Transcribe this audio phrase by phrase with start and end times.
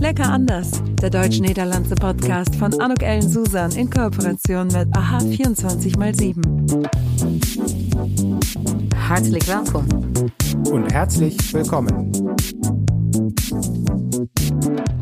[0.00, 0.70] Lecker anders,
[1.02, 6.88] der deutsch-niederlandse Podcast von Anuk Ellen Susan in Kooperation mit AHA 24x7.
[8.96, 9.86] Hartelijk welkom.
[10.72, 12.10] Und herzlich willkommen.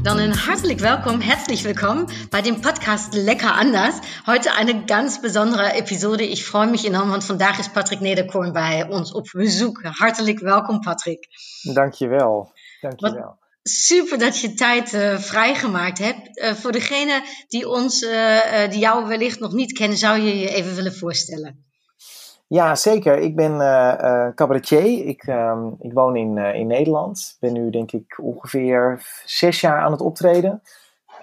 [0.03, 4.01] Dann ein hartlich willkommen, herzlich willkommen bei dem Podcast Lecker anders.
[4.27, 6.25] Heute eine ganz besondere Episode.
[6.25, 9.81] Ich freue mich enorm, want vandaag is Patrick Nederkorn bij ons op bezoek.
[9.85, 11.29] Hartelijk welkom, Patrick.
[11.73, 12.53] Dankjewel.
[12.81, 13.39] Dankjewel.
[13.63, 16.39] Super dat je tijd uh, vrijgemaakt hebt.
[16.39, 20.49] Uh, voor degene die ons, uh, die jou wellicht nog niet kennen, zou je je
[20.49, 21.67] even willen voorstellen?
[22.47, 23.19] Ja, zeker.
[23.19, 23.59] Ik ben
[24.35, 25.07] cabaretier.
[25.07, 27.37] Ik, um, ik woon in, in Nederland.
[27.41, 30.63] Ben nu denk ik ongeveer zes jaar aan het optreden.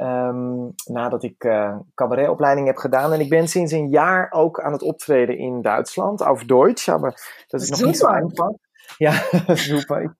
[0.02, 1.38] Um, nadat ik
[1.96, 3.14] cabaretopleiding heb gedaan.
[3.14, 6.24] En ik ben sinds een jaar ook aan het optreden in Duitsland.
[6.24, 7.92] Over Deutsch, maar dat is nog Super.
[7.92, 8.52] niet zo einfach.
[8.98, 9.24] Ja,
[9.56, 10.16] super.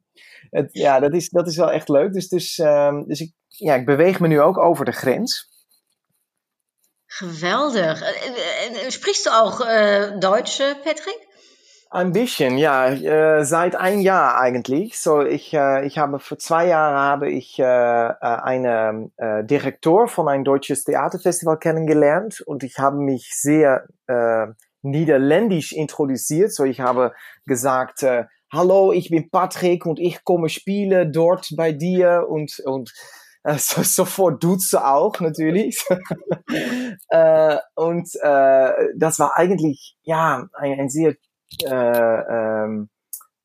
[0.56, 2.14] Het, ja, dat is, dat is wel echt leuk.
[2.14, 5.54] Dus, dus, um, dus ik, ja, ik beweeg me nu ook over de grens.
[7.06, 8.04] Geweldig.
[8.90, 11.20] Sprichst du auch äh, Deutsch, Patrick?
[11.90, 12.90] Ein bisschen, ja.
[12.90, 15.00] Äh, seit ein Jahr eigentlich.
[15.00, 20.28] So, ich, äh, ich habe vor zwei Jahren habe ich äh, einen äh, Direktor von
[20.28, 24.48] ein deutsches Theaterfestival kennengelernt und ich habe mich sehr äh,
[24.82, 26.54] niederländisch introduziert.
[26.54, 27.14] So, ich habe
[27.46, 32.94] gesagt, äh, hallo, ich bin Patrick und ich komme spielen dort bei dir und, und
[33.44, 35.84] äh, so, sofort duze auch natürlich.
[37.10, 41.16] äh, und äh, das war eigentlich ja ein, ein sehr
[41.64, 41.70] äh,
[42.64, 42.90] ähm,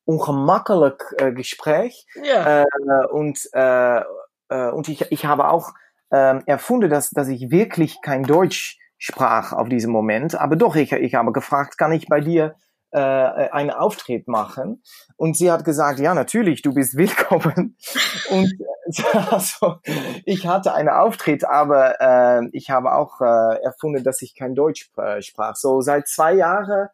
[0.04, 2.06] ungemakkelijk äh, Gespräch.
[2.22, 2.62] Ja.
[2.62, 4.02] Äh, und äh,
[4.50, 5.72] äh, und ich, ich habe auch
[6.10, 10.34] äh, erfunden, dass, dass ich wirklich kein Deutsch sprach auf diesem Moment.
[10.34, 12.56] Aber doch, ich, ich habe gefragt, kann ich bei dir
[12.92, 14.82] äh, einen Auftritt machen.
[15.16, 17.76] Und sie hat gesagt, ja, natürlich, du bist willkommen.
[18.30, 18.52] Und
[19.30, 19.76] also,
[20.24, 24.90] ich hatte einen Auftritt, aber äh, ich habe auch äh, erfunden, dass ich kein Deutsch
[24.96, 25.56] äh, sprach.
[25.56, 26.88] So seit zwei Jahren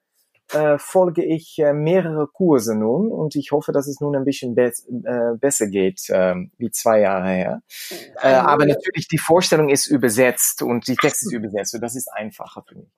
[0.53, 4.55] äh, folge ich äh, mehrere Kurse nun und ich hoffe, dass es nun ein bisschen
[4.55, 7.63] be äh, besser geht äh, wie zwei Jahre her.
[8.23, 12.09] Äh, aber natürlich die Vorstellung ist übersetzt und die Text ist übersetzt und das ist
[12.13, 12.89] einfacher für mich.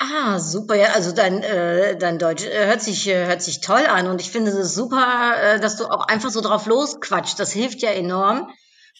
[0.00, 0.74] Ah, super.
[0.74, 4.20] Ja, also dein, äh, dein Deutsch äh, hört sich, äh, hört sich toll an und
[4.20, 7.38] ich finde es super, äh, dass du auch einfach so drauf losquatscht.
[7.38, 8.48] Das hilft ja enorm.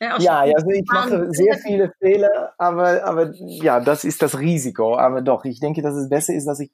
[0.00, 4.96] Ja, ja, also ich mache sehr viele Fehler, aber, aber ja, das ist das Risiko.
[4.96, 6.70] Aber doch, ich denke, dass es besser ist, dass ich,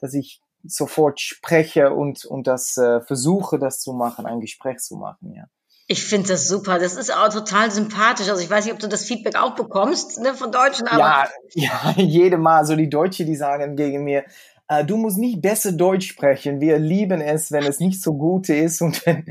[0.00, 4.96] dass ich sofort spreche und, und das äh, versuche, das zu machen, ein Gespräch zu
[4.96, 5.44] machen, ja.
[5.88, 6.80] Ich finde das super.
[6.80, 8.28] Das ist auch total sympathisch.
[8.28, 10.98] Also ich weiß nicht, ob du das Feedback auch bekommst ne, von Deutschen, aber.
[10.98, 14.24] Ja, ja, jede Mal so die Deutsche, die sagen gegen mir,
[14.68, 16.60] äh, du musst nicht besser Deutsch sprechen.
[16.60, 19.24] Wir lieben es, wenn es nicht so gut ist und wenn,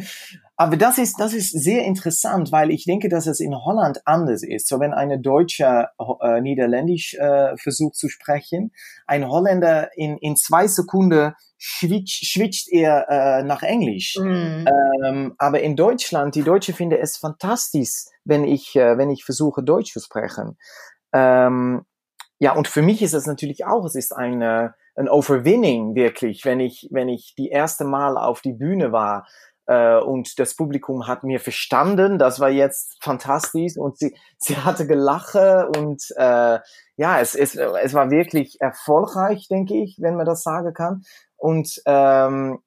[0.58, 4.42] aber das ist, das ist sehr interessant, weil ich denke, dass es in Holland anders
[4.42, 4.68] ist.
[4.68, 5.90] So wenn eine Deutsche
[6.22, 8.72] äh, Niederländisch äh, versucht zu sprechen,
[9.06, 14.18] ein Holländer in, in zwei Sekunden switcht, switcht er äh, nach Englisch.
[14.18, 14.66] Mm.
[15.04, 19.62] Ähm, aber in Deutschland, die Deutsche finden es fantastisch, wenn ich, äh, wenn ich versuche,
[19.62, 20.58] Deutsch zu sprechen.
[21.14, 21.86] Ähm,
[22.40, 26.62] ja, und für mich ist es natürlich auch, es ist eine, ein Overwinning wirklich, wenn
[26.62, 29.26] ich, wenn ich die erste Mal auf die Bühne war
[29.68, 34.88] äh, und das Publikum hat mir verstanden, das war jetzt fantastisch und sie, sie hatte
[34.88, 36.60] gelache und äh,
[36.98, 41.04] ja, es, es, es war wirklich erfolgreich, denke ich, wenn man das sagen kann.
[41.36, 42.60] Und ähm,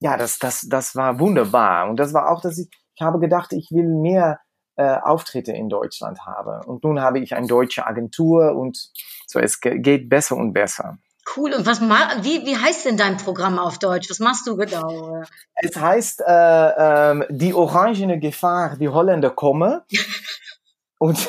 [0.00, 1.88] ja, das, das, das war wunderbar.
[1.88, 4.40] Und das war auch, dass ich, ich habe gedacht, ich will mehr
[4.76, 6.64] äh, Auftritte in Deutschland haben.
[6.66, 8.90] Und nun habe ich eine deutsche Agentur und
[9.26, 10.98] so, es geht besser und besser.
[11.34, 11.54] Cool.
[11.54, 14.08] Und was wie, wie heißt denn dein Programm auf Deutsch?
[14.10, 15.22] Was machst du genau?
[15.54, 19.80] Es heißt äh, ähm, Die orangene Gefahr, die Holländer kommen.
[20.98, 21.28] und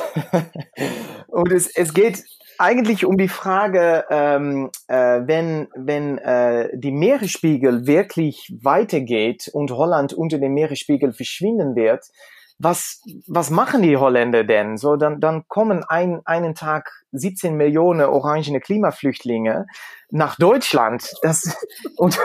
[1.28, 2.24] und es, es geht
[2.58, 10.14] eigentlich um die Frage, ähm, äh, wenn, wenn äh, die Meeresspiegel wirklich weitergeht und Holland
[10.14, 12.06] unter dem Meeresspiegel verschwinden wird,
[12.60, 14.78] was, was machen die Holländer denn?
[14.78, 19.68] So, dann, dann kommen ein, einen Tag 17 Millionen orangene Klimaflüchtlinge
[20.10, 21.12] nach Deutschland.
[21.22, 21.56] Das,
[21.98, 22.18] und,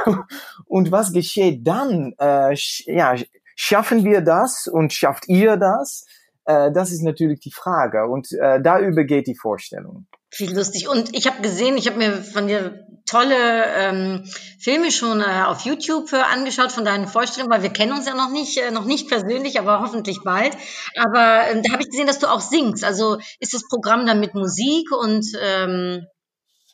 [0.67, 2.15] und was geschieht dann?
[2.19, 2.57] Äh,
[2.87, 3.15] ja,
[3.57, 6.07] schaffen wir das und schafft ihr das?
[6.47, 8.07] Äh, das ist natürlich die Frage.
[8.07, 10.07] Und äh, da übergeht die Vorstellung.
[10.31, 10.89] Viel lustig.
[10.89, 14.25] Und ich habe gesehen, ich habe mir von dir tolle ähm,
[14.59, 18.15] Filme schon äh, auf YouTube äh, angeschaut von deinen Vorstellungen, weil wir kennen uns ja
[18.15, 20.57] noch nicht, äh, noch nicht persönlich, aber hoffentlich bald.
[20.97, 22.85] Aber ähm, da habe ich gesehen, dass du auch singst.
[22.85, 26.07] Also ist das Programm dann mit Musik und ähm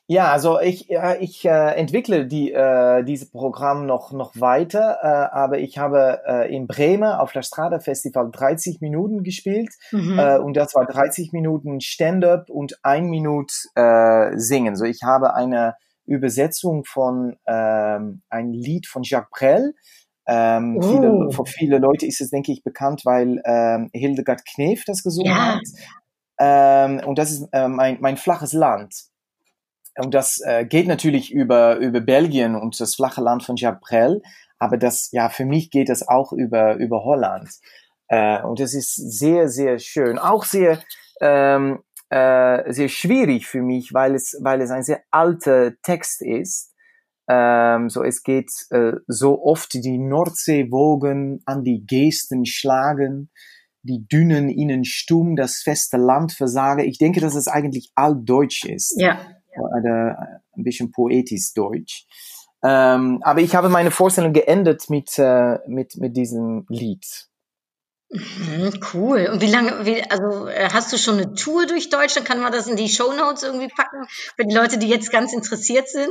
[0.07, 5.37] Ja, also ich, äh, ich äh, entwickle die, äh, dieses Programm noch, noch weiter, äh,
[5.37, 10.19] aber ich habe äh, in Bremen auf der Strada Festival 30 Minuten gespielt mhm.
[10.19, 14.77] äh, und das war 30 Minuten Stand-up und ein Minute äh, Singen.
[14.77, 15.75] So ich habe eine
[16.09, 19.75] Übersetzung von ähm, ein Lied von Jacques Brel.
[20.27, 20.83] Ähm, oh.
[20.83, 25.33] viele, für viele Leute ist es, denke ich, bekannt, weil ähm, Hildegard Knef das gesungen
[25.33, 25.55] ja.
[25.55, 25.63] hat.
[26.39, 28.95] Ähm, und das ist äh, mein, mein flaches Land.
[29.97, 34.23] Und das äh, geht natürlich über, über Belgien und das flache Land von Jacques Brel,
[34.59, 37.49] aber das, ja, für mich geht das auch über, über Holland.
[38.09, 40.19] Äh, und das ist sehr, sehr schön.
[40.19, 40.81] Auch sehr,
[41.21, 46.73] ähm, äh, sehr schwierig für mich, weil es, weil es ein sehr alter Text ist.
[47.29, 53.31] Ähm, so, es geht äh, so oft die Nordseewogen an die Gesten schlagen,
[53.83, 56.85] die Dünen ihnen stumm das feste Land versage.
[56.85, 58.99] Ich denke, dass es eigentlich altdeutsch ist.
[58.99, 59.19] Ja
[59.61, 62.07] oder ein bisschen poetisch Deutsch.
[62.63, 67.28] Ähm, aber ich habe meine Vorstellung geendet mit, äh, mit, mit diesem Lied.
[68.11, 69.29] Mhm, cool.
[69.33, 72.27] Und wie lange, wie, also äh, hast du schon eine Tour durch Deutschland?
[72.27, 75.33] Kann man das in die Show Notes irgendwie packen für die Leute, die jetzt ganz
[75.33, 76.11] interessiert sind?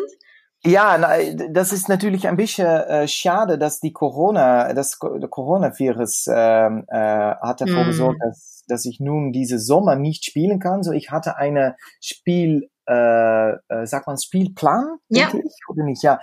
[0.63, 1.17] Ja, na,
[1.51, 7.61] das ist natürlich ein bisschen äh, schade, dass die Corona, das Coronavirus ähm, äh, hat
[7.61, 7.87] dafür mm.
[7.87, 10.81] gesorgt, dass, dass ich nun diese Sommer nicht spielen kann.
[10.81, 15.27] So, ich hatte eine Spiel äh, äh, sagt man Spielplan, ja.
[15.27, 16.03] ich, oder nicht?
[16.03, 16.19] Ja.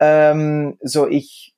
[0.00, 1.54] Ähm, so ich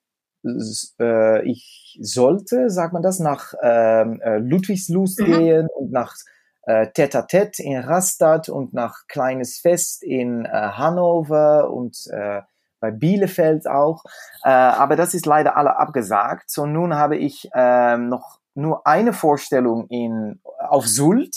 [0.98, 5.24] äh, ich sollte, sagt man das, nach ähm, äh, Ludwigslust mhm.
[5.24, 6.14] gehen und nach
[6.62, 12.42] äh, Tete Tete in Rastatt und nach Kleines Fest in äh, Hannover und äh,
[12.80, 14.04] bei Bielefeld auch.
[14.44, 16.50] Äh, aber das ist leider alle abgesagt.
[16.50, 21.36] So nun habe ich äh, noch nur eine Vorstellung in auf Sult.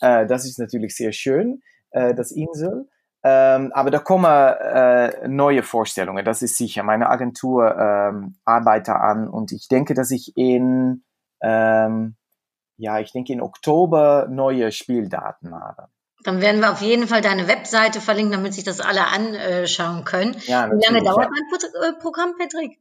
[0.00, 2.88] Äh, das ist natürlich sehr schön äh, das Insel.
[3.26, 6.82] Ähm, aber da kommen äh, neue Vorstellungen, das ist sicher.
[6.82, 11.04] Meine Agentur ähm, arbeitet an und ich denke, dass ich in,
[11.42, 12.16] ähm,
[12.76, 15.88] ja, ich denke in Oktober neue Spieldaten habe.
[16.22, 20.36] Dann werden wir auf jeden Fall deine Webseite verlinken, damit sich das alle anschauen können.
[20.46, 21.30] Ja, Wie lange dauert ja.
[21.30, 22.78] mein Programm, Patrick?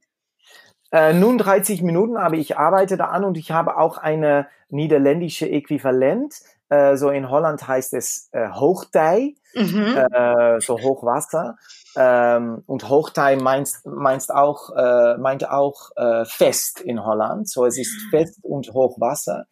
[0.92, 5.50] Äh, nun 30 Minuten, aber ich arbeite da an und ich habe auch eine niederländische
[5.50, 6.36] Äquivalent.
[6.74, 9.98] Äh, so in Holland heißt es äh, Hochtij, mhm.
[9.98, 11.58] äh, so Hochwasser.
[11.96, 17.48] Ähm, und Hochtij meint, meint auch, äh, meint auch äh, fest in Holland.
[17.50, 19.46] So es ist fest und Hochwasser.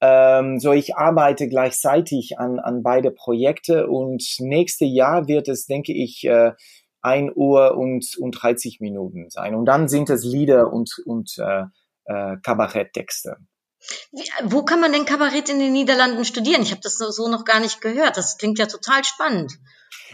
[0.00, 5.92] Ähm, so ich arbeite gleichzeitig an, an beide Projekte und nächste Jahr wird es, denke
[5.92, 6.52] ich, äh,
[7.02, 9.54] 1 Uhr und, und 30 Minuten sein.
[9.54, 11.64] Und dann sind es Lieder und, und äh,
[12.06, 13.36] äh, Kabaretttexte.
[14.12, 16.62] Wie, wo kann man denn Kabarett in den Niederlanden studieren?
[16.62, 18.16] Ich habe das so noch gar nicht gehört.
[18.16, 19.52] Das klingt ja total spannend.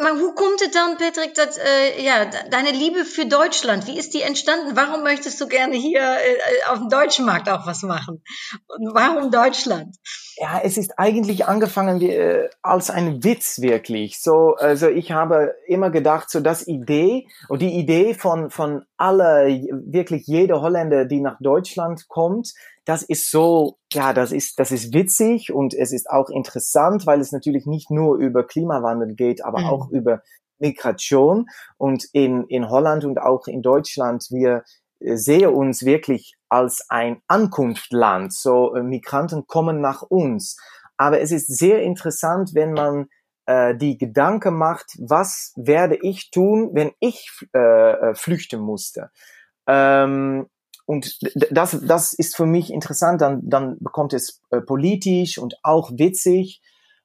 [0.00, 4.12] Maar hoe kommt es dann, Patrick, dass, äh, ja, deine Liebe für Deutschland, wie ist
[4.12, 4.76] die entstanden?
[4.76, 8.22] Warum möchtest du gerne hier äh, auf dem deutschen Markt auch was machen?
[8.66, 9.96] Und warum Deutschland?
[10.38, 14.20] Ja, es ist eigentlich angefangen wie, äh, als ein Witz wirklich.
[14.20, 19.48] So, also ich habe immer gedacht, so das Idee und die Idee von von alle
[19.86, 22.52] wirklich jede Holländer, die nach Deutschland kommt,
[22.86, 27.20] das ist so, ja, das ist, das ist witzig und es ist auch interessant, weil
[27.20, 29.66] es natürlich nicht nur über Klimawandel geht, aber mhm.
[29.66, 30.22] auch über
[30.58, 31.48] Migration.
[31.78, 34.62] Und in, in Holland und auch in Deutschland, wir
[35.00, 38.32] sehen uns wirklich als ein Ankunftsland.
[38.32, 40.56] So äh, Migranten kommen nach uns.
[40.96, 43.06] Aber es ist sehr interessant, wenn man
[43.46, 47.58] äh, die Gedanken macht, was werde ich tun, wenn ich äh,
[47.92, 49.10] äh flüchten musste.
[49.66, 50.46] Ähm,
[50.86, 51.18] und
[51.50, 56.62] das, das ist für mich interessant, dann, dann bekommt es äh, politisch und auch witzig.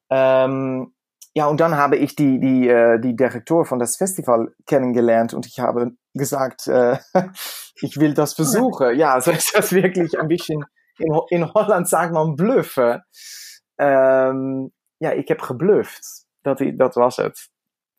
[0.10, 0.94] Ähm,
[1.34, 5.46] ja, und dann habe ich die, die, äh, die Direktor von das Festival kennengelernt und
[5.46, 6.98] ich habe gesagt, äh,
[7.82, 8.98] ich will das versuchen.
[8.98, 10.66] Ja, so ist das wirklich ein bisschen,
[10.98, 13.02] in, in Holland sagt man bluffen.
[13.78, 16.26] Ähm, ja, ich heb geblufft.
[16.44, 17.50] Dat, dat was het.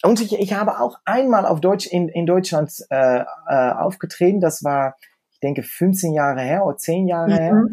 [0.04, 4.40] Und ich, ich habe auch einmal auf Deutsch in, in Deutschland äh, äh, aufgetreten.
[4.40, 4.96] Das war,
[5.30, 7.34] ich denke, 15 Jahre her oder 10 Jahre mhm.
[7.34, 7.66] her.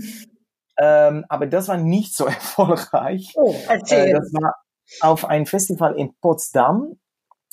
[0.78, 3.34] Ähm, aber das war nicht so erfolgreich.
[3.36, 4.10] Oh, erzähl.
[4.10, 4.56] Äh, das war
[5.02, 6.98] auf ein Festival in Potsdam,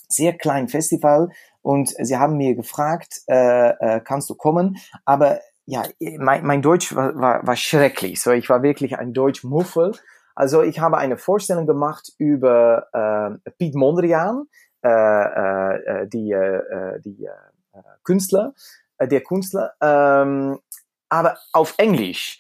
[0.09, 1.31] sehr klein Festival.
[1.63, 4.79] Und sie haben mir gefragt, äh, äh, kannst du kommen?
[5.05, 5.83] Aber ja,
[6.19, 8.23] mein, mein Deutsch war, war, war schrecklich.
[8.23, 9.93] So, ich war wirklich ein Deutsch-Muffel.
[10.37, 14.45] Also ich habe eine Vorstellung gemacht über äh, Piet Mondrian,
[14.83, 18.55] äh, äh, äh die, äh, die äh, Künstler,
[18.99, 20.61] äh, der Künstler, ähm,
[21.09, 22.39] aber auf Englisch.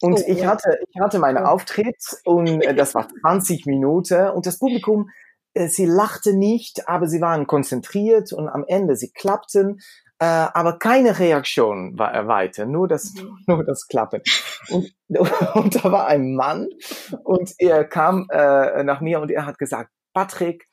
[0.00, 0.48] Und oh, ich ja.
[0.48, 1.46] hatte, ich hatte meine oh.
[1.46, 5.10] Auftritt und äh, das war 20 Minuten und das Publikum,
[5.54, 9.78] äh, sie lachte nicht, aber sie waren konzentriert und am Ende sie klappten
[10.20, 13.38] äh, aber keine Reaktion war er weiter, nur das, mhm.
[13.46, 14.22] nur das Klappen.
[14.68, 14.92] Und,
[15.54, 16.68] und da war ein Mann
[17.24, 20.68] und er kam äh, nach mir und er hat gesagt, Patrick,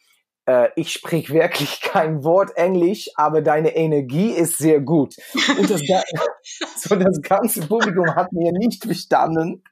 [0.47, 5.15] äh, ich sprich wirklich kein Wort Englisch, aber deine Energie ist sehr gut.
[5.57, 5.81] Und das,
[6.77, 9.63] so das ganze Publikum hat mir nicht verstanden,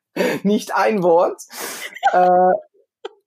[0.44, 1.42] nicht ein Wort.
[2.12, 2.52] Äh,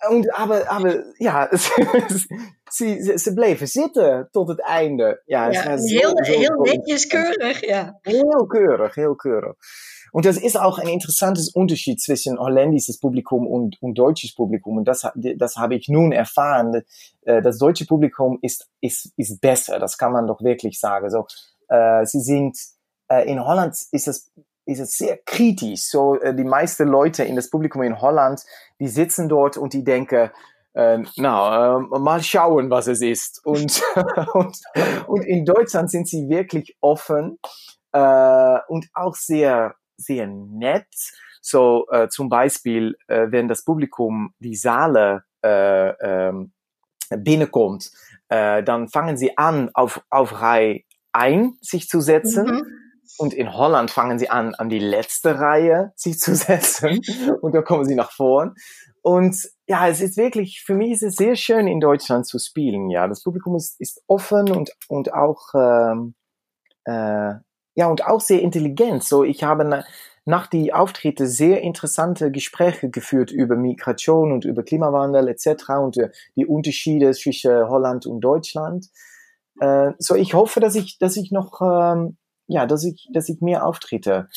[0.08, 1.48] und, aber, aber ja,
[2.70, 5.22] ze, ze, bleven zitten tot het einde.
[5.24, 7.98] Ja, ja heel, heel netjes keurig, ja.
[8.02, 9.56] Heel keurig, heel keurig.
[10.12, 14.78] Und das ist auch ein interessantes Unterschied zwischen holländisches Publikum und, und deutsches Publikum.
[14.78, 16.82] Und das, das habe ich nun erfahren.
[17.22, 19.78] Äh, das deutsche Publikum ist, ist, ist besser.
[19.78, 21.10] Das kann man doch wirklich sagen.
[21.10, 21.26] So,
[21.68, 22.58] äh, sie sind,
[23.08, 24.30] äh, in Holland ist es,
[24.64, 25.84] ist es sehr kritisch.
[25.84, 28.42] So, äh, die meisten Leute in das Publikum in Holland,
[28.80, 30.30] die sitzen dort und die denken,
[30.74, 33.44] äh, na, äh, mal schauen, was es ist.
[33.44, 33.82] Und,
[34.34, 34.58] und,
[35.06, 37.38] und in Deutschland sind sie wirklich offen
[37.92, 40.86] äh, und auch sehr, sehr nett.
[41.40, 46.32] So äh, zum Beispiel, äh, wenn das Publikum die Saale äh, äh,
[47.16, 47.90] binnenkommt,
[48.28, 52.46] äh, dann fangen sie an, auf, auf Reihe ein sich zu setzen.
[52.46, 52.66] Mhm.
[53.18, 57.00] Und in Holland fangen sie an, an die letzte Reihe sich zu setzen.
[57.40, 58.54] Und da kommen sie nach vorn.
[59.02, 59.36] Und
[59.66, 62.90] ja, es ist wirklich, für mich ist es sehr schön, in Deutschland zu spielen.
[62.90, 66.14] Ja, das Publikum ist, ist offen und, und auch, ähm,
[66.84, 67.34] äh,
[67.78, 69.04] ja, und auch sehr intelligent.
[69.04, 69.84] So, ich habe
[70.24, 75.68] nach die Auftritte sehr interessante Gespräche geführt über Migration und über Klimawandel etc.
[75.80, 78.88] und äh, die Unterschiede zwischen Holland und Deutschland.
[79.60, 82.16] Äh, so, ich hoffe, dass ich, dass ich noch, ähm,
[82.48, 84.28] ja, dass ich, dass ich mehr Auftritte,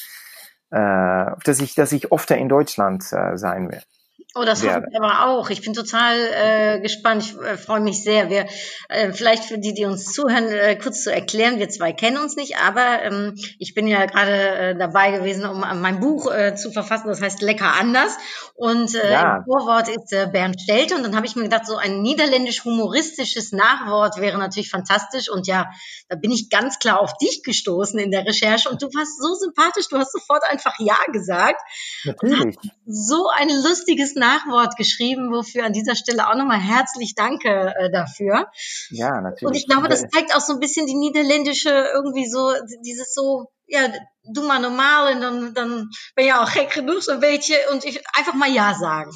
[0.70, 3.88] äh, dass ich, dass ich öfter in Deutschland äh, sein werde.
[4.34, 5.50] Oh, das hoffe ich aber auch.
[5.50, 7.24] Ich bin total äh, gespannt.
[7.24, 8.30] Ich äh, freue mich sehr.
[8.30, 8.46] Wir,
[8.88, 11.60] äh, vielleicht für die, die uns zuhören, äh, kurz zu erklären.
[11.60, 15.64] Wir zwei kennen uns nicht, aber ähm, ich bin ja gerade äh, dabei gewesen, um
[15.64, 17.10] äh, mein Buch äh, zu verfassen.
[17.10, 18.16] Das heißt Lecker anders.
[18.56, 19.38] Und äh, ja.
[19.38, 20.96] im Vorwort ist äh, Bernd Stelte.
[20.96, 25.30] Und dann habe ich mir gedacht, so ein niederländisch-humoristisches Nachwort wäre natürlich fantastisch.
[25.30, 25.70] Und ja,
[26.08, 28.70] da bin ich ganz klar auf dich gestoßen in der Recherche.
[28.70, 29.90] Und du warst so sympathisch.
[29.90, 31.62] Du hast sofort einfach Ja gesagt.
[32.06, 32.56] Natürlich.
[32.86, 38.48] So ein lustiges Nachwort geschrieben, wofür an dieser Stelle auch nochmal herzlich danke äh, dafür.
[38.90, 39.44] Ja, natürlich.
[39.44, 42.54] Und ich glaube, das zeigt auch so ein bisschen die niederländische irgendwie so,
[42.86, 43.82] dieses so, ja,
[44.24, 47.84] du mal normal und dann, dann ben je auch gek genoeg, so ein beetje, und
[47.84, 49.12] ich einfach mal Ja sagen.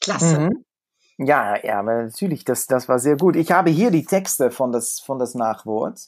[0.00, 0.38] Klasse.
[0.38, 0.64] Mhm.
[1.18, 3.34] Ja, ja, natürlich, das, das war sehr gut.
[3.34, 5.98] Ich habe hier die Texte von das, von das Nachwort.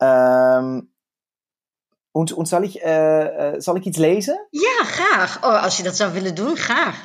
[0.00, 0.88] Ähm,
[2.12, 4.46] und, und zal, ik, uh, zal ik iets lezen?
[4.50, 5.38] Ja, graag.
[5.42, 6.96] Oh, als je dat zou willen doen, graag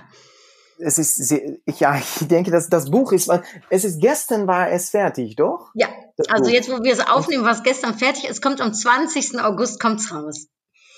[0.80, 3.30] es ist sehr, ja, ich denke, dass das Buch ist,
[3.70, 5.72] es ist gestern war es fertig, doch?
[5.74, 6.52] Ja, das also Buch.
[6.52, 8.30] jetzt, wo wir es aufnehmen, war es gestern fertig.
[8.30, 9.40] Es kommt am 20.
[9.40, 10.48] August kommt's raus.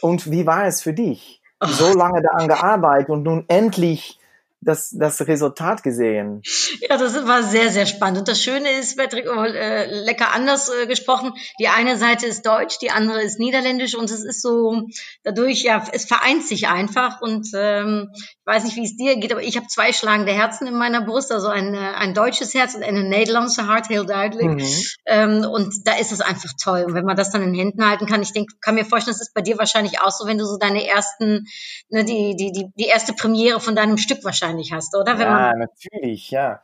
[0.02, 1.42] Und wie war es für dich?
[1.62, 1.68] Oh.
[1.68, 4.19] So lange daran gearbeitet und nun endlich
[4.62, 6.42] das, das Resultat gesehen.
[6.82, 8.20] Ja, das war sehr, sehr spannend.
[8.20, 11.34] Und das Schöne ist, Patrick, oh, äh, lecker anders äh, gesprochen.
[11.60, 14.82] Die eine Seite ist Deutsch, die andere ist Niederländisch und es ist so
[15.24, 17.22] dadurch, ja, es vereint sich einfach.
[17.22, 20.68] Und ähm, ich weiß nicht, wie es dir geht, aber ich habe zwei schlagende Herzen
[20.68, 24.60] in meiner Brust, also ein, äh, ein deutsches Herz und ein Nederlandse Hart, heel duidelijk.
[24.60, 24.68] Mhm.
[25.06, 26.84] Ähm, und da ist es einfach toll.
[26.86, 29.28] Und wenn man das dann in Händen halten kann, ich denke, kann mir vorstellen, das
[29.28, 31.46] ist bei dir wahrscheinlich auch so, wenn du so deine ersten,
[31.90, 35.18] ne, die, die, die, die erste Premiere von deinem Stück wahrscheinlich hast, oder?
[35.18, 36.62] Wenn ja, natürlich, ja.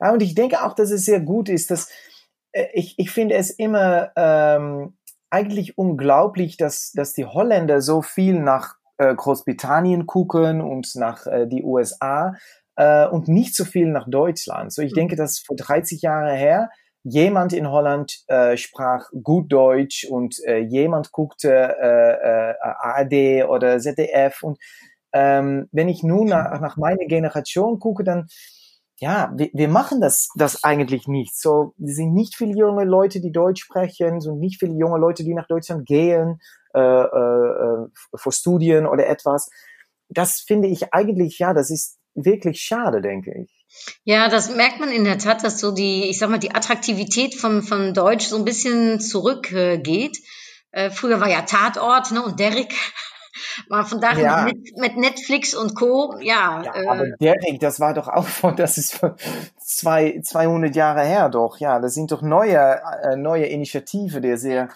[0.00, 0.12] ja.
[0.12, 1.88] Und ich denke auch, dass es sehr gut ist, dass
[2.52, 4.96] äh, ich, ich finde es immer ähm,
[5.30, 11.46] eigentlich unglaublich, dass, dass die Holländer so viel nach äh, Großbritannien gucken und nach äh,
[11.46, 12.34] die USA
[12.76, 14.72] äh, und nicht so viel nach Deutschland.
[14.72, 14.96] So, ich mhm.
[14.96, 16.70] denke, dass vor 30 Jahren her
[17.02, 23.78] jemand in Holland äh, sprach gut Deutsch und äh, jemand guckte äh, äh, ARD oder
[23.78, 24.58] ZDF und
[25.14, 28.26] ähm, wenn ich nun nach, nach meiner Generation gucke, dann
[28.98, 31.36] ja, wir, wir machen das, das eigentlich nicht.
[31.36, 35.24] So, es sind nicht viele junge Leute, die Deutsch sprechen, sind nicht viele junge Leute,
[35.24, 36.40] die nach Deutschland gehen
[36.74, 39.50] äh, äh, für Studien oder etwas.
[40.08, 43.64] Das finde ich eigentlich, ja, das ist wirklich schade, denke ich.
[44.04, 47.34] Ja, das merkt man in der Tat, dass so die, ich sag mal, die Attraktivität
[47.34, 50.18] von, von Deutsch so ein bisschen zurückgeht.
[50.70, 52.72] Äh, früher war ja Tatort ne, und Derrick.
[53.68, 54.44] Mal von daher ja.
[54.44, 56.16] mit, mit, Netflix und Co.
[56.20, 59.14] Ja, ja äh, aber Derrick, das war doch auch von, das ist von
[59.58, 61.58] zwei, 200 Jahre her doch.
[61.58, 64.68] Ja, das sind doch neue, äh, neue Initiative, der sehr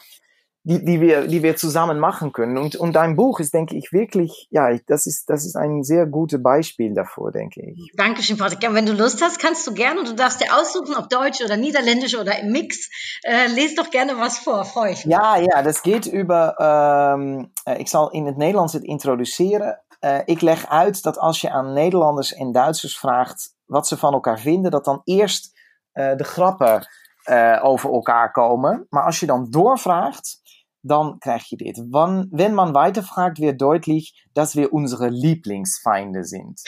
[0.62, 2.58] die, die, wir, die wir zusammen machen können.
[2.58, 6.06] Und, und dein Buch ist, denke ich, wirklich, ja, das ist, das ist ein sehr
[6.06, 7.92] gutes Beispiel davor, denke ich.
[7.96, 8.66] Dankeschön, Patrick.
[8.72, 11.56] Wenn du Lust hast, kannst du gerne und du darfst dir aussuchen, ob Deutsch oder
[11.56, 12.90] Niederländisch oder im Mix.
[13.22, 15.14] Äh, les doch gerne was vor, freue ich mich.
[15.14, 19.80] Ja, ja, das geht über, ähm, äh, ik zal in het Nederlands het introduceren.
[20.00, 24.12] Uh, ik leg uit dat als je aan Nederlanders en Duitsers vraagt wat ze van
[24.12, 25.58] elkaar vinden, dat dan eerst
[25.94, 26.86] uh, de grappen
[27.30, 28.86] uh, over elkaar komen.
[28.90, 30.40] Maar als je dan doorvraagt,
[30.82, 31.80] dann krijg je dit.
[31.90, 36.60] Wann, wenn man weiterfragt, wird deutlich, dass wir unsere Lieblingsfeinde sind.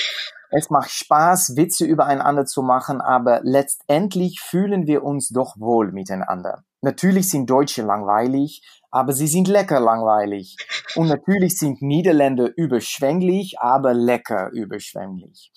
[0.50, 6.64] Es macht Spaß, Witze übereinander zu machen, aber letztendlich fühlen wir uns doch wohl miteinander.
[6.83, 10.57] Natürlich sind Deutsche langweilig, aber sie sind lecker langweilig.
[10.97, 15.52] Und natürlich sind Niederländer überschwänglich, aber lecker überschwänglich.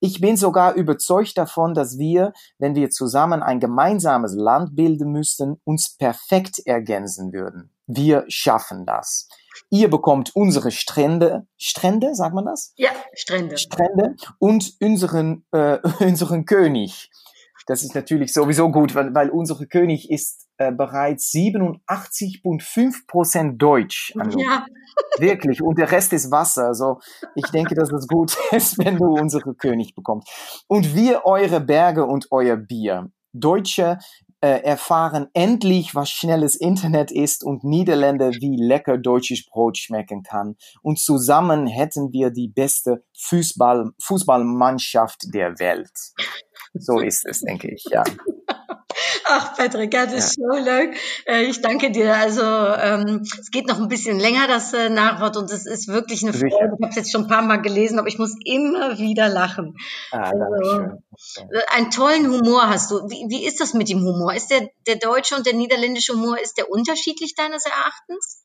[0.00, 5.56] Ich bin sogar überzeugt davon, dass wir, wenn wir zusammen ein gemeinsames Land bilden müssten,
[5.64, 7.72] uns perfekt ergänzen würden.
[7.88, 9.28] Wir schaffen das.
[9.70, 12.72] Ihr bekommt unsere Strände, Strände, sagt man das?
[12.76, 13.56] Ja, Strände.
[13.58, 17.10] Strände und unseren, äh, unseren König.
[17.66, 24.14] Das ist natürlich sowieso gut, weil, weil unser König ist äh, bereits 87,5 Prozent Deutsch.
[24.36, 24.66] Ja.
[25.18, 25.62] Wirklich.
[25.62, 26.68] Und der Rest ist Wasser.
[26.68, 26.98] Also
[27.34, 30.28] ich denke, dass es gut ist, wenn du unsere König bekommst.
[30.66, 33.10] Und wir eure Berge und euer Bier.
[33.34, 33.98] Deutsche
[34.40, 40.56] äh, erfahren endlich, was schnelles Internet ist und Niederländer, wie lecker deutsches Brot schmecken kann.
[40.82, 45.90] Und zusammen hätten wir die beste Fußball, Fußballmannschaft der Welt.
[46.74, 48.04] So ist es, denke ich, ja.
[49.30, 50.94] Ach, Patrick, ja, das ist so leuk.
[51.26, 52.16] Äh, ich danke dir.
[52.16, 56.22] Also ähm, es geht noch ein bisschen länger, das äh, Nachwort, und es ist wirklich
[56.22, 56.46] eine Freude.
[56.48, 59.76] Ich habe es jetzt schon ein paar Mal gelesen, aber ich muss immer wieder lachen.
[60.12, 62.96] Ah, also, äh, einen tollen Humor hast du.
[63.10, 64.32] Wie, wie ist das mit dem Humor?
[64.32, 68.44] Ist der, der deutsche und der niederländische Humor, ist der unterschiedlich deines Erachtens?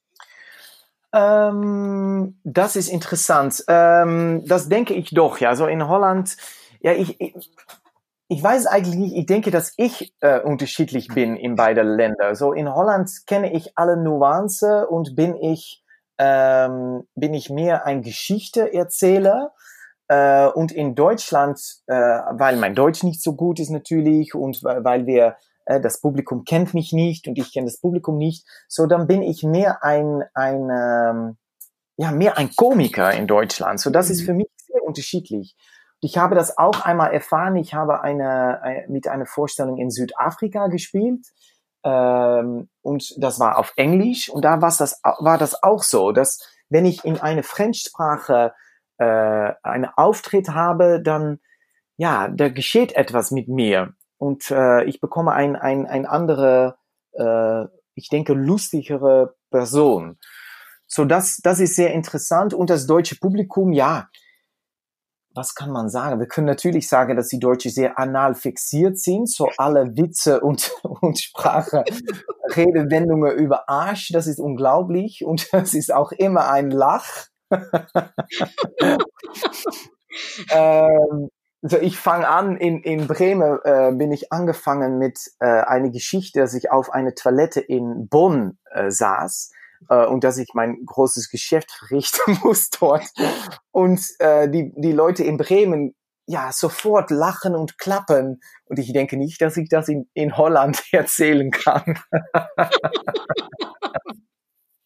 [1.14, 3.64] Ähm, das ist interessant.
[3.70, 5.56] Ähm, das denke ich doch, ja.
[5.56, 6.36] So in Holland,
[6.82, 7.34] ja, ich, ich
[8.34, 12.34] ich weiß eigentlich nicht, ich denke, dass ich äh, unterschiedlich bin in beiden Ländern.
[12.34, 15.84] So in Holland kenne ich alle Nuancen und bin ich,
[16.18, 19.54] ähm, bin ich mehr ein Geschichteerzähler.
[20.08, 25.06] Äh, und in Deutschland, äh, weil mein Deutsch nicht so gut ist natürlich und weil
[25.06, 29.06] wir äh, das Publikum kennt mich nicht und ich kenne das Publikum nicht, so dann
[29.06, 31.38] bin ich mehr ein, ein ähm,
[31.98, 33.80] ja, mehr ein Komiker in Deutschland.
[33.80, 34.26] So das ist mhm.
[34.26, 35.56] für mich sehr unterschiedlich.
[36.04, 37.56] Ich habe das auch einmal erfahren.
[37.56, 41.26] Ich habe eine, mit einer Vorstellung in Südafrika gespielt.
[41.86, 44.30] Ähm, und das war auf Englisch.
[44.30, 48.54] Und da war das, war das auch so, dass wenn ich in eine Fremdsprache
[48.98, 51.40] äh, einen Auftritt habe, dann,
[51.96, 53.94] ja, da geschieht etwas mit mir.
[54.18, 56.76] Und äh, ich bekomme ein, ein, ein andere,
[57.14, 57.64] äh,
[57.96, 60.20] ich denke, lustigere Person.
[60.86, 62.54] So, das, das ist sehr interessant.
[62.54, 64.10] Und das deutsche Publikum, ja,
[65.34, 66.20] was kann man sagen?
[66.20, 70.72] Wir können natürlich sagen, dass die Deutschen sehr anal fixiert sind, so alle Witze und,
[70.84, 71.84] und Sprache,
[72.56, 77.28] Redewendungen über Arsch, das ist unglaublich und das ist auch immer ein Lach.
[80.50, 81.30] ähm,
[81.62, 86.42] also ich fange an, in, in Bremen äh, bin ich angefangen mit äh, einer Geschichte,
[86.42, 89.52] dass ich auf eine Toilette in Bonn äh, saß
[89.90, 93.06] äh, und dass ich mein großes Geschäft verrichten muss dort.
[93.72, 98.42] Und äh, die, die Leute in Bremen ja sofort lachen und klappen.
[98.66, 102.00] Und ich denke nicht, dass ich das in, in Holland erzählen kann.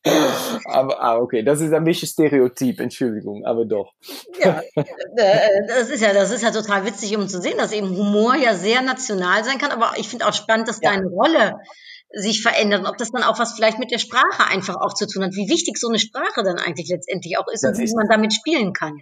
[0.65, 3.93] aber ah, okay, das ist ein bisschen Stereotyp, Entschuldigung, aber doch.
[4.39, 7.89] Ja, äh, das ist ja, das ist ja total witzig, um zu sehen, dass eben
[7.95, 9.71] Humor ja sehr national sein kann.
[9.71, 10.91] Aber ich finde auch spannend, dass ja.
[10.91, 11.59] deine Rolle
[12.13, 15.07] sich verändert und ob das dann auch was vielleicht mit der Sprache einfach auch zu
[15.07, 17.95] tun hat, wie wichtig so eine Sprache dann eigentlich letztendlich auch ist das und wie
[17.95, 19.01] man damit spielen kann.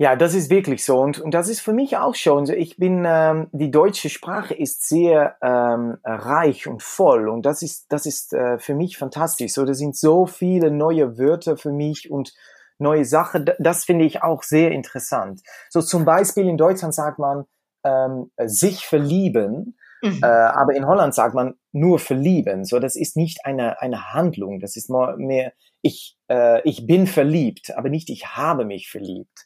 [0.00, 2.52] Ja, das ist wirklich so und, und das ist für mich auch schon so.
[2.52, 7.86] Ich bin, ähm, die deutsche Sprache ist sehr ähm, reich und voll und das ist,
[7.88, 9.54] das ist äh, für mich fantastisch.
[9.54, 12.32] So, da sind so viele neue Wörter für mich und
[12.78, 13.50] neue Sachen.
[13.58, 15.40] Das finde ich auch sehr interessant.
[15.68, 17.46] So zum Beispiel in Deutschland sagt man
[17.82, 20.20] ähm, sich verlieben, mhm.
[20.22, 22.64] äh, aber in Holland sagt man nur verlieben.
[22.64, 24.60] So, das ist nicht eine eine Handlung.
[24.60, 29.44] Das ist mehr, ich äh, ich bin verliebt, aber nicht ich habe mich verliebt.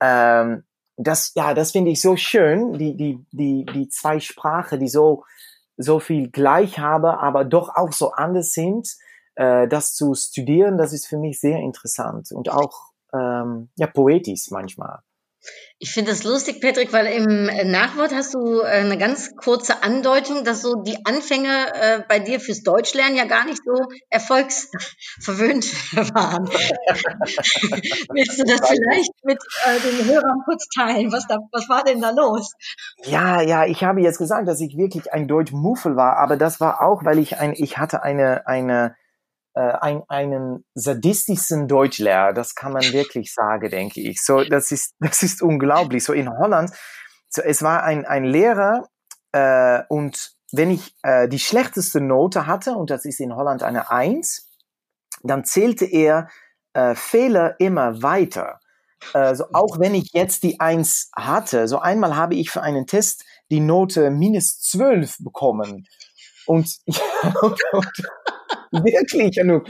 [0.00, 0.64] Ähm,
[0.96, 5.24] das, ja, das finde ich so schön, die, die, die, die zwei Sprachen, die so,
[5.76, 8.88] so viel gleich haben, aber doch auch so anders sind.
[9.34, 14.50] Äh, das zu studieren, das ist für mich sehr interessant und auch ähm, ja poetisch
[14.50, 15.00] manchmal.
[15.78, 20.42] Ich finde das lustig, Patrick, weil im Nachwort hast du äh, eine ganz kurze Andeutung,
[20.42, 25.66] dass so die Anfänge äh, bei dir fürs Deutschlernen ja gar nicht so erfolgsverwöhnt
[26.14, 26.48] waren.
[28.08, 31.12] Willst du das vielleicht mit äh, den Hörern kurz teilen?
[31.12, 32.54] Was, da, was war denn da los?
[33.04, 36.80] Ja, ja, ich habe jetzt gesagt, dass ich wirklich ein Deutsch-Muffel war, aber das war
[36.80, 38.96] auch, weil ich ein, ich hatte eine, eine,
[39.60, 44.22] ein, einen sadistischen Deutschlehrer, das kann man wirklich sagen, denke ich.
[44.22, 46.04] So, das ist, das ist unglaublich.
[46.04, 46.70] So in Holland,
[47.28, 48.84] so, es war ein, ein Lehrer
[49.32, 53.90] äh, und wenn ich äh, die schlechteste Note hatte, und das ist in Holland eine
[53.90, 54.48] Eins,
[55.22, 56.28] dann zählte er
[56.72, 58.60] äh, Fehler immer weiter.
[59.12, 63.24] Also auch wenn ich jetzt die Eins hatte, so einmal habe ich für einen Test
[63.50, 65.86] die Note minus zwölf bekommen.
[66.46, 67.92] Und, ja, und, und
[68.84, 69.66] Wirklich, Anouk.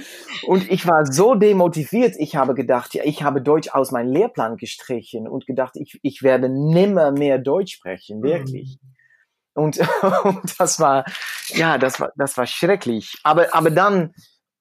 [0.47, 2.14] Und ich war so demotiviert.
[2.19, 6.23] Ich habe gedacht, ja, ich habe Deutsch aus meinem Lehrplan gestrichen und gedacht, ich, ich
[6.23, 8.23] werde nimmer mehr Deutsch sprechen.
[8.23, 8.79] Wirklich.
[8.83, 9.62] Mhm.
[9.62, 9.79] Und,
[10.25, 11.05] und das war,
[11.49, 13.14] ja, das war, das war schrecklich.
[13.23, 14.14] Aber, aber dann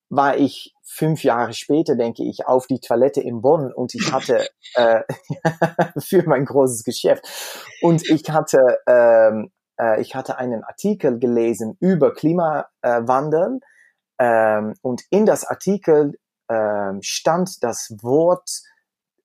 [0.09, 4.47] war ich fünf Jahre später, denke ich, auf die Toilette in Bonn und ich hatte
[4.75, 5.01] äh,
[5.99, 7.25] für mein großes Geschäft
[7.81, 13.59] und ich hatte ähm, äh, ich hatte einen Artikel gelesen über Klimawandel
[14.19, 16.17] ähm, und in das Artikel
[16.49, 18.49] ähm, stand das Wort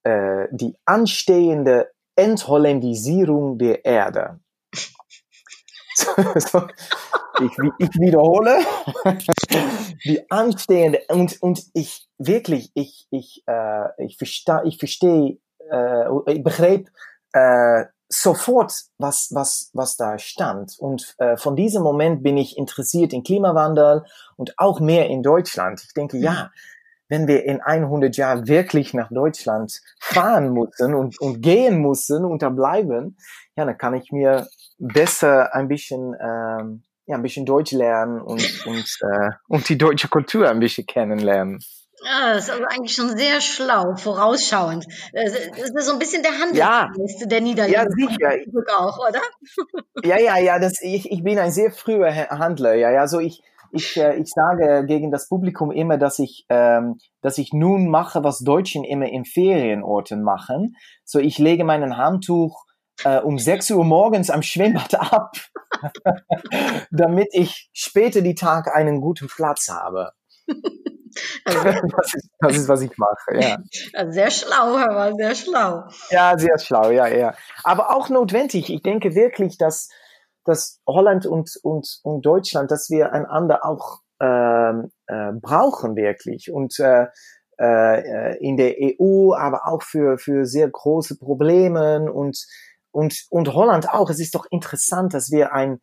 [0.02, 4.40] äh, die anstehende Entholländisierung der Erde.
[7.40, 8.58] ich, ich, wiederhole
[10.04, 15.38] die anstehende und und ich wirklich ich ich äh, ich verstehe ich verstehe
[15.70, 16.88] äh, ich begreep
[17.34, 20.76] äh, sofort, was, was, was da stand.
[20.78, 24.04] Und äh, von diesem Moment bin ich interessiert in Klimawandel
[24.36, 25.82] und auch mehr in Deutschland.
[25.86, 26.50] Ich denke, ja,
[27.08, 32.42] wenn wir in 100 Jahren wirklich nach Deutschland fahren müssen und, und gehen müssen und
[32.42, 33.16] da bleiben,
[33.56, 38.66] ja, dann kann ich mir besser ein bisschen, ähm, ja, ein bisschen Deutsch lernen und,
[38.66, 41.60] und, äh, und die deutsche Kultur ein bisschen kennenlernen.
[42.02, 44.86] Ja, das ist also eigentlich schon sehr schlau, vorausschauend.
[45.12, 46.90] Das ist so ein bisschen der Handel ja.
[47.24, 47.74] der Niederlande.
[47.74, 48.52] Ja, sicher.
[48.78, 49.20] Auch, oder?
[50.02, 52.74] Ja, ja, ja, das, ich, ich bin ein sehr früher Handler.
[52.74, 56.98] Ja, ja, so ich, ich, äh, ich sage gegen das Publikum immer, dass ich, ähm,
[57.20, 60.76] dass ich nun mache, was Deutschen immer in Ferienorten machen.
[61.04, 62.64] So, ich lege meinen Handtuch
[63.04, 65.32] äh, um 6 Uhr morgens am Schwimmbad ab,
[66.90, 70.12] damit ich später die Tag einen guten Platz habe.
[71.44, 73.58] Also, das, ist, das, ist, was ich mache, ja.
[73.94, 75.82] Also sehr schlau, aber sehr schlau.
[76.10, 77.34] Ja, sehr schlau, ja, ja.
[77.64, 78.70] Aber auch notwendig.
[78.70, 79.88] Ich denke wirklich, dass,
[80.44, 86.52] dass Holland und, und, und Deutschland, dass wir einander auch ähm, äh, brauchen wirklich.
[86.52, 87.06] Und äh,
[87.60, 92.46] äh, in der EU, aber auch für, für sehr große Probleme und,
[92.90, 94.10] und, und Holland auch.
[94.10, 95.80] Es ist doch interessant, dass wir ein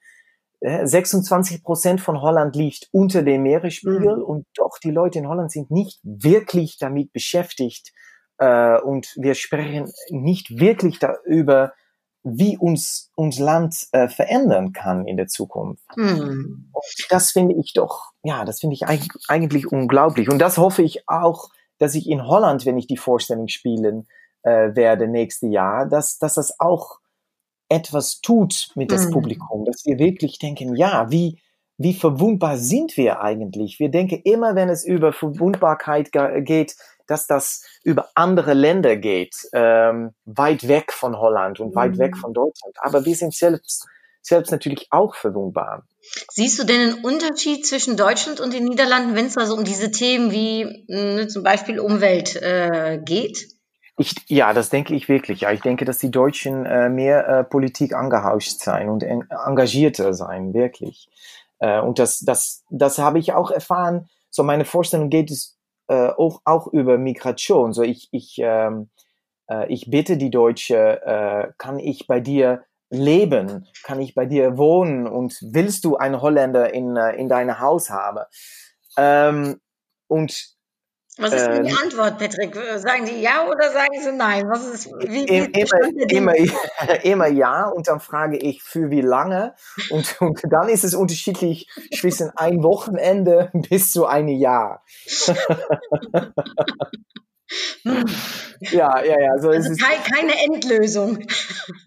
[0.62, 4.24] 26 Prozent von Holland liegt unter dem Meeresspiegel mhm.
[4.24, 7.92] und doch die Leute in Holland sind nicht wirklich damit beschäftigt
[8.40, 11.74] äh, und wir sprechen nicht wirklich darüber,
[12.24, 15.84] wie uns uns Land äh, verändern kann in der Zukunft.
[15.96, 16.72] Mhm.
[17.10, 21.08] das finde ich doch, ja, das finde ich eigentlich, eigentlich unglaublich und das hoffe ich
[21.08, 24.06] auch, dass ich in Holland, wenn ich die Vorstellung spiele,
[24.42, 27.00] äh, werde nächste Jahr, dass, dass das auch
[27.70, 29.12] etwas tut mit das Mhm.
[29.12, 31.40] Publikum, dass wir wirklich denken, ja, wie,
[31.78, 33.80] wie verwundbar sind wir eigentlich?
[33.80, 36.76] Wir denken immer, wenn es über Verwundbarkeit ge- geht,
[37.08, 42.00] dass das über andere Länder geht, ähm, weit weg von Holland und weit Mhm.
[42.00, 42.76] weg von Deutschland.
[42.82, 43.86] Aber wir sind selbst,
[44.22, 45.86] selbst natürlich auch verwundbar.
[46.32, 49.92] Siehst du denn einen Unterschied zwischen Deutschland und den Niederlanden, wenn es also um diese
[49.92, 53.48] Themen wie mh, zum Beispiel Umwelt äh, geht?
[54.00, 55.42] Ich, ja, das denke ich wirklich.
[55.42, 60.14] Ja, ich denke, dass die Deutschen äh, mehr äh, Politik angehauscht sein und en engagierter
[60.14, 61.10] sein, wirklich.
[61.60, 64.08] Äh, und das, das, das habe ich auch erfahren.
[64.30, 65.58] So meine Vorstellung geht es
[65.88, 67.74] äh, auch, auch über Migration.
[67.74, 68.90] So ich, ich, ähm,
[69.50, 73.68] äh, ich bitte die Deutsche, äh, kann ich bei dir leben?
[73.84, 75.08] Kann ich bei dir wohnen?
[75.08, 78.24] Und willst du einen Holländer in, äh, in deinem Haus haben?
[78.96, 79.60] Ähm,
[80.08, 80.57] und
[81.20, 82.56] Was ist denn die äh, Antwort, Patrick?
[82.78, 84.44] Sagen die ja oder sagen sie nein?
[84.50, 85.74] Was ist, wie, wie ist
[86.10, 89.56] immer, immer, immer ja und dann frage ich für wie lange
[89.90, 91.68] und, und dann ist es unterschiedlich
[92.00, 94.84] zwischen ein Wochenende bis zu ein Jahr.
[98.60, 99.38] Ja, ja, ja.
[99.40, 99.78] So ist Also es.
[99.78, 101.20] kei keine Endlösung.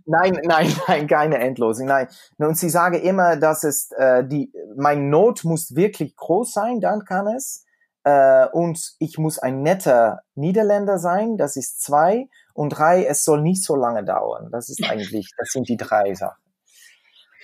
[0.07, 2.09] Nein, nein, nein, keine Endlosung, nein.
[2.39, 7.05] Und sie sagen immer, dass es äh, die, mein Not muss wirklich groß sein, dann
[7.05, 7.65] kann es.
[8.05, 12.29] Äh, und ich muss ein netter Niederländer sein, das ist zwei.
[12.55, 14.49] Und drei, es soll nicht so lange dauern.
[14.51, 16.43] Das ist eigentlich, das sind die drei Sachen.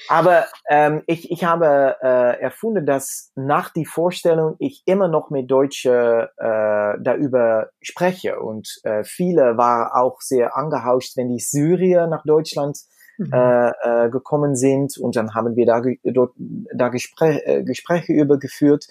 [0.09, 5.51] Aber ähm, ich, ich habe äh, erfunden, dass nach die Vorstellung ich immer noch mit
[5.51, 8.39] Deutsche äh, darüber spreche.
[8.39, 12.79] Und äh, viele waren auch sehr angehauscht, wenn die Syrier nach Deutschland
[13.19, 13.33] Mhm.
[13.33, 13.71] äh,
[14.05, 14.99] äh, gekommen sind.
[14.99, 18.87] Und dann haben wir da, dort, da Gespräch, äh, Gespräche über geführt.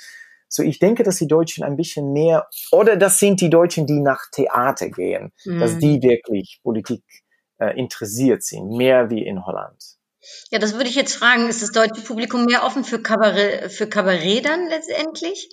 [0.55, 3.99] So, ich denke, dass die Deutschen ein bisschen mehr, oder das sind die Deutschen, die
[3.99, 5.79] nach Theater gehen, dass Mhm.
[5.79, 7.03] die wirklich Politik
[7.59, 9.83] äh, interessiert sind, mehr wie in Holland.
[10.49, 11.47] Ja, das würde ich jetzt fragen.
[11.49, 15.49] Ist das deutsche Publikum mehr offen für Kabarett, für Kabarett dann letztendlich?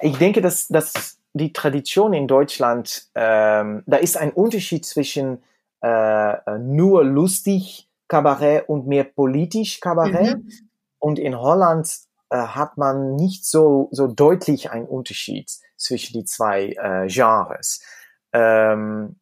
[0.00, 5.42] Ich denke, dass, dass die Tradition in Deutschland, ähm, da ist ein Unterschied zwischen
[5.82, 10.38] äh, äh, nur lustig Kabarett und mehr politisch Kabarett.
[10.38, 10.70] Mhm.
[10.98, 11.88] Und in Holland
[12.30, 17.80] äh, hat man nicht so, so deutlich einen Unterschied zwischen die zwei äh, Genres.
[18.32, 19.16] Ähm,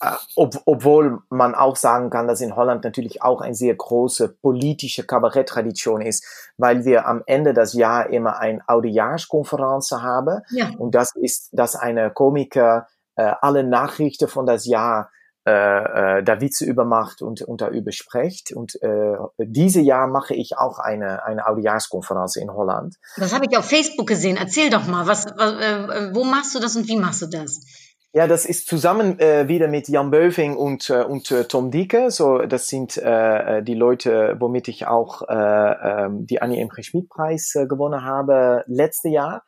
[0.00, 4.28] äh, ob, obwohl man auch sagen kann, dass in Holland natürlich auch eine sehr große
[4.40, 6.24] politische Kabaretttradition ist,
[6.56, 10.42] weil wir am Ende des Jahres immer eine Audiojahrkonferenz haben.
[10.50, 10.70] Ja.
[10.78, 15.10] Und das ist, dass eine Komiker äh, alle Nachrichten von das Jahr
[15.48, 18.52] äh, äh, da Witze übermacht und, und darüber spricht.
[18.52, 22.96] Und äh, diese Jahr mache ich auch eine, eine Audiojahrkonferenz in Holland.
[23.16, 24.36] Das habe ich auf Facebook gesehen.
[24.36, 27.60] Erzähl doch mal, was, was äh, wo machst du das und wie machst du das?
[28.12, 32.10] Ja, das ist zusammen äh, wieder mit Jan Böving und, äh, und äh, Tom Dieke.
[32.10, 37.08] So, das sind äh, die Leute, womit ich auch äh, ähm, die Annie Emre Schmid
[37.08, 39.44] Preis äh, gewonnen habe letzte Jahr.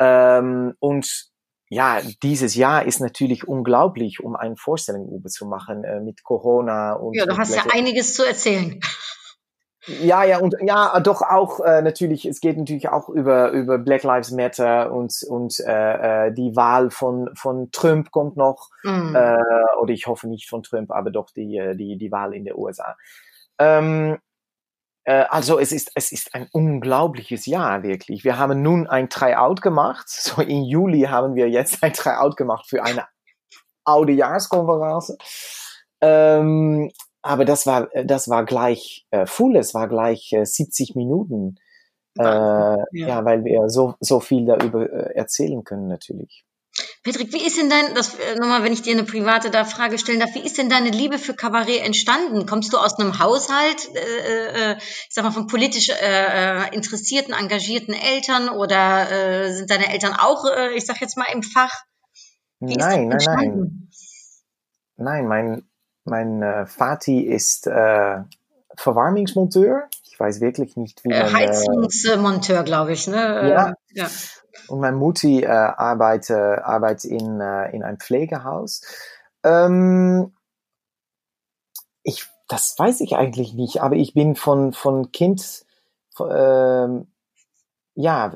[0.00, 1.30] Ähm, und
[1.68, 6.92] ja, dieses Jahr ist natürlich unglaublich, um eine Vorstellung über zu machen äh, mit Corona
[6.94, 8.80] und Ja, du hast ja einiges zu erzählen.
[9.86, 14.02] Ja, ja, und ja, doch auch äh, natürlich, es geht natürlich auch über, über Black
[14.02, 18.68] Lives Matter und, und äh, äh, die Wahl von, von Trump kommt noch.
[18.82, 19.14] Mhm.
[19.14, 19.38] Äh,
[19.80, 22.58] oder ich hoffe nicht von Trump, aber doch die, äh, die, die Wahl in der
[22.58, 22.96] USA.
[23.58, 24.18] Ähm, äh,
[25.12, 28.24] also es ist, es ist ein unglaubliches Jahr, wirklich.
[28.24, 30.06] Wir haben nun ein Tryout gemacht.
[30.26, 33.06] So im Juli haben wir jetzt ein Tryout gemacht für eine
[33.84, 35.16] Audiojahrkonferenz.
[36.00, 36.90] Ähm,
[37.22, 41.56] aber das war, das war gleich äh, full, es war gleich äh, 70 Minuten.
[42.18, 42.76] Äh, ja.
[42.92, 43.24] ja.
[43.24, 46.45] weil wir so, so viel darüber äh, erzählen können, natürlich.
[47.02, 49.98] Patrick, wie ist denn dein, das äh, nochmal, wenn ich dir eine private da Frage
[49.98, 52.46] stellen darf, wie ist denn deine Liebe für Kabarett entstanden?
[52.46, 57.32] Kommst du aus einem Haushalt, äh, äh, ich sag mal, von politisch äh, äh, interessierten,
[57.32, 61.72] engagierten Eltern oder äh, sind deine Eltern auch, äh, ich sag jetzt mal, im Fach?
[62.60, 63.88] Wie Nein, nein, nein.
[64.96, 65.68] Nein, mein,
[66.04, 68.22] mein äh, Vati ist äh,
[68.76, 69.88] Verwarmungsmonteur.
[70.04, 71.28] Ich weiß wirklich nicht, wie Äh, man...
[71.28, 73.16] Äh, Heizungsmonteur, glaube ich, ne?
[73.50, 73.68] Ja.
[73.68, 74.10] Äh, ja.
[74.68, 78.82] Und meine Mutti äh, arbeitet, arbeitet in, äh, in einem Pflegehaus.
[79.44, 80.34] Ähm,
[82.02, 85.64] ich, das weiß ich eigentlich nicht, aber ich bin von, von Kind,
[86.14, 87.06] von, ähm,
[87.94, 88.32] ja,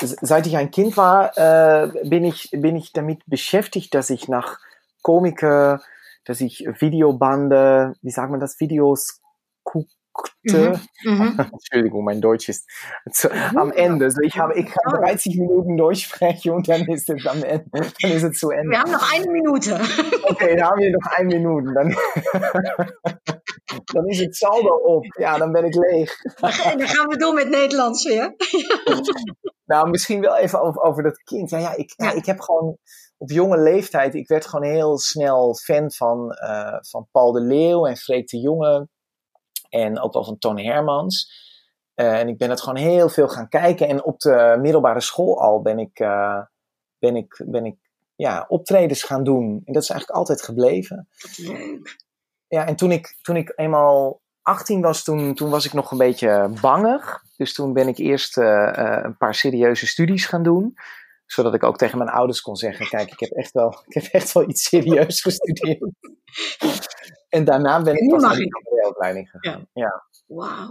[0.00, 4.58] seit ich ein Kind war, äh, bin ich, bin ich damit beschäftigt, dass ich nach
[5.02, 5.82] Komiker,
[6.24, 9.20] dass ich Videobande, wie sagt man das, Videos
[10.42, 10.80] Mhm.
[11.04, 11.38] Mhm.
[11.52, 12.68] Entschuldigung, mein Deutsch ist
[13.10, 14.10] zu, am Ende.
[14.10, 18.10] So, ich habe, ich kann 30 Minuten durchsprechen und dann ist es am Ende, dann
[18.10, 18.70] ist es zu Ende.
[18.70, 19.80] Wir haben noch eine Minute.
[20.28, 21.72] Okay, dann haben wir noch eine Minute.
[21.74, 21.96] Dann,
[23.92, 25.04] dan is het saldo op.
[25.18, 26.16] Ja, dan ben ik leeg.
[26.40, 28.34] Dan gaan we door met Nederlands weer.
[29.66, 31.50] nou, misschien wel even over, over dat kind.
[31.50, 32.12] Ja, ja, ik, ja.
[32.12, 32.78] ik heb gewoon
[33.18, 37.86] op jonge leeftijd, ik werd gewoon heel snel fan van, uh, van Paul de Leeuw
[37.86, 38.88] en Freek de Jonge.
[39.68, 41.44] En ook wel van Ton Hermans.
[41.94, 43.88] Uh, en ik ben het gewoon heel veel gaan kijken.
[43.88, 46.40] En op de middelbare school al ben ik, uh,
[46.98, 47.76] ben ik, ben ik
[48.14, 49.62] ja, optredens gaan doen.
[49.64, 51.08] En dat is eigenlijk altijd gebleven.
[51.36, 51.96] Leuk.
[52.48, 55.98] Ja, en toen ik, toen ik eenmaal 18 was, toen, toen was ik nog een
[55.98, 57.22] beetje bangig.
[57.36, 58.70] Dus toen ben ik eerst uh,
[59.02, 60.76] een paar serieuze studies gaan doen
[61.26, 64.04] zodat ik ook tegen mijn ouders kon zeggen: Kijk, ik heb echt wel, ik heb
[64.12, 65.90] echt wel iets serieus gestudeerd.
[67.28, 68.48] en daarna ben ik pas naar de
[68.96, 69.66] opleiding gegaan.
[69.72, 70.04] Ja.
[70.28, 70.68] ja.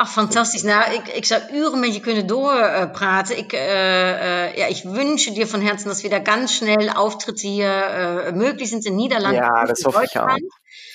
[0.00, 0.62] Ach, fantastisch.
[0.62, 3.38] Nou, ik, ik zou uren met je kunnen doorpraten.
[3.38, 8.32] Ik, uh, ja, ich wünsche dir von Herzen, dass wieder ganz schnell Auftritte hier äh,
[8.32, 9.42] möglich sind in Niederlanden.
[9.42, 10.36] Ja, das hoffe ich auch.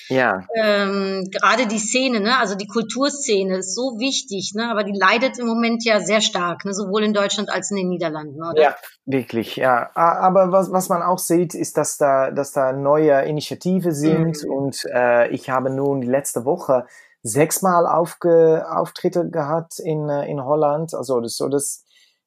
[0.08, 0.46] Ja.
[0.54, 5.38] Ähm, gerade die Szene, ne, also die Kulturszene ist so wichtig, ne, aber die leidet
[5.38, 8.60] im Moment ja sehr stark, ne, sowohl in Deutschland als in den Niederlanden, oder?
[8.60, 9.90] Ja, wirklich, ja.
[9.94, 14.50] Aber was, was man auch sieht, ist, dass da, dass da neue Initiativen sind mhm.
[14.50, 16.86] und äh, ich habe nun die letzte Woche
[17.24, 20.94] sechsmal Aufge Auftritte gehabt in, äh, in Holland.
[20.94, 21.84] Also das, so das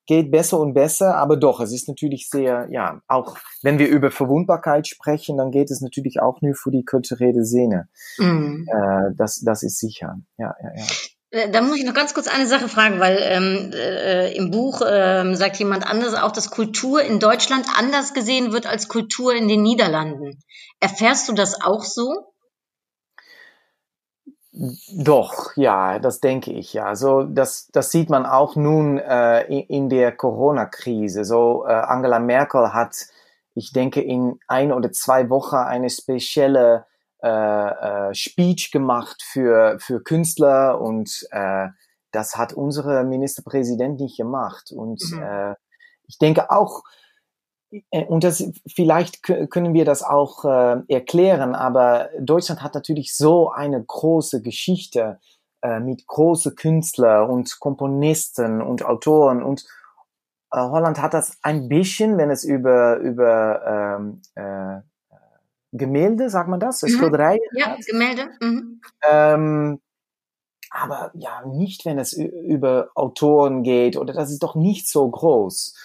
[0.08, 4.10] geht besser und besser, aber doch, es ist natürlich sehr, ja, auch wenn wir über
[4.10, 7.90] Verwundbarkeit sprechen, dann geht es natürlich auch nur für die kulturelle Szene.
[8.18, 8.66] Mm.
[8.68, 10.16] Äh, das, das ist sicher.
[10.38, 10.86] Ja, ja, ja.
[11.30, 14.82] Äh, da muss ich noch ganz kurz eine Sache fragen, weil ähm, äh, im Buch
[14.88, 19.50] ähm, sagt jemand anders auch, dass Kultur in Deutschland anders gesehen wird als Kultur in
[19.50, 20.40] den Niederlanden.
[20.80, 22.34] Erfährst du das auch so?
[24.92, 26.96] Doch, ja, das denke ich, ja.
[26.96, 31.26] So, das, das sieht man auch nun äh, in, der Corona-Krise.
[31.26, 32.96] So, äh, Angela Merkel hat,
[33.54, 36.86] ich denke, in ein oder zwei Wochen eine spezielle
[37.22, 41.68] äh, äh, Speech gemacht für, für Künstler und äh,
[42.12, 44.72] das hat unsere Ministerpräsident nicht gemacht.
[44.72, 45.22] Und mhm.
[45.22, 45.56] äh,
[46.08, 46.84] ich denke auch,
[48.08, 53.84] und das, vielleicht können wir das auch äh, erklären, aber Deutschland hat natürlich so eine
[53.84, 55.20] große Geschichte
[55.62, 59.66] äh, mit großen Künstlern und Komponisten und Autoren und
[60.52, 64.82] äh, Holland hat das ein bisschen, wenn es über, über ähm, äh,
[65.74, 66.88] Gemälde, sagt man das, mhm.
[66.90, 67.86] Schilderei Ja, hat.
[67.86, 68.30] Gemälde.
[68.40, 68.82] Mhm.
[69.10, 69.82] Ähm,
[70.70, 75.76] aber ja, nicht, wenn es über Autoren geht oder das ist doch nicht so groß.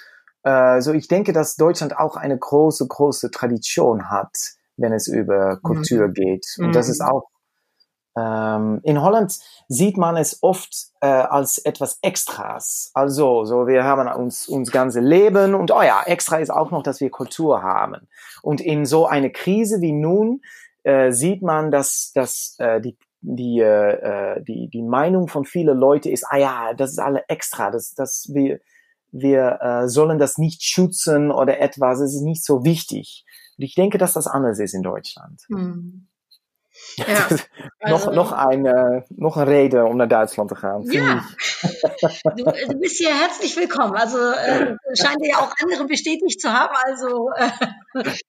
[0.43, 4.37] Also ich denke, dass Deutschland auch eine große, große Tradition hat,
[4.77, 6.13] wenn es über Kultur mhm.
[6.15, 6.47] geht.
[6.59, 6.73] Und mhm.
[6.73, 7.29] das ist auch
[8.17, 12.91] ähm, in Holland sieht man es oft äh, als etwas Extras.
[12.93, 16.83] Also, so wir haben uns uns ganze Leben und oh ja, extra ist auch noch,
[16.83, 18.09] dass wir Kultur haben.
[18.43, 20.43] Und in so eine Krise wie nun
[20.83, 26.09] äh, sieht man, dass dass äh, die die, äh, die, die Meinung von vielen Leuten
[26.09, 28.59] ist, ah ja, das ist alle extra, das, das wir,
[29.13, 33.25] wir äh, sollen das nicht schützen oder etwas, es ist nicht so wichtig.
[33.57, 35.43] Und ich denke, dass das anders ist in Deutschland.
[35.49, 36.09] Hm.
[36.97, 37.45] Ja, also,
[37.87, 40.57] noch, noch, eine, noch eine Rede, um nach Deutschland zu
[40.89, 41.05] gehen.
[41.05, 41.25] Ja,
[42.37, 43.95] du, du, bist hier herzlich willkommen.
[43.95, 46.75] Also äh, scheint ja auch andere bestätigt zu haben.
[46.85, 47.51] Also äh,